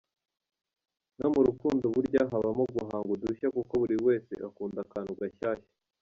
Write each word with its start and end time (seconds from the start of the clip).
No 1.19 1.27
mu 1.33 1.41
rukundo 1.47 1.85
burya 1.95 2.21
habamo 2.31 2.63
guhanga 2.73 3.09
udushya 3.15 3.47
kuko 3.55 3.73
buri 3.81 3.95
wese 4.05 4.33
akunda 4.47 4.79
akantu 4.85 5.11
gashyashya. 5.19 5.69